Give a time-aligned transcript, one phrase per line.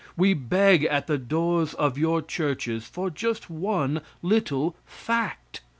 [0.17, 5.61] We beg at the doors of your churches for just one little fact.